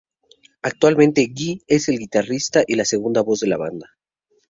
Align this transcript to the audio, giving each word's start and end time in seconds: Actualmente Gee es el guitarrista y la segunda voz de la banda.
Actualmente 0.63 1.31
Gee 1.31 1.61
es 1.67 1.87
el 1.87 1.99
guitarrista 1.99 2.63
y 2.65 2.73
la 2.73 2.85
segunda 2.85 3.21
voz 3.21 3.41
de 3.41 3.47
la 3.49 3.57
banda. 3.57 3.87